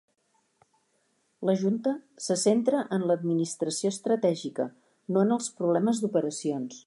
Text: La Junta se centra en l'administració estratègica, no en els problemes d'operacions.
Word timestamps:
La 1.49 1.53
Junta 1.63 1.93
se 2.29 2.37
centra 2.45 2.81
en 2.97 3.05
l'administració 3.11 3.93
estratègica, 3.97 4.67
no 5.17 5.27
en 5.27 5.35
els 5.37 5.53
problemes 5.61 6.05
d'operacions. 6.05 6.79